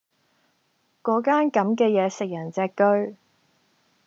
[1.03, 3.15] 果間咁嘅野食人隻車